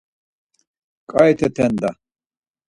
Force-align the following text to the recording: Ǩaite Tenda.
Ǩaite 1.11 1.47
Tenda. 1.55 1.91